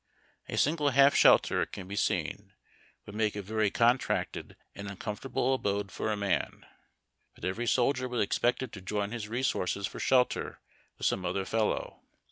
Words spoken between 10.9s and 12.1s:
with some other fel low.